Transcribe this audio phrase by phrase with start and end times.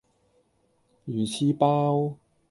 [1.05, 2.17] 魚翅包